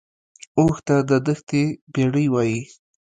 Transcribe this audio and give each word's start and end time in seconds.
اوښ 0.59 0.75
ته 0.87 0.95
د 1.09 1.11
دښتې 1.27 1.63
بیړۍ 1.93 2.25
وایي 2.33 2.61